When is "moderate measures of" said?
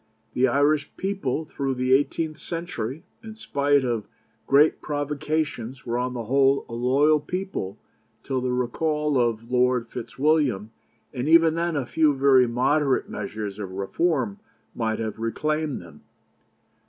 12.47-13.73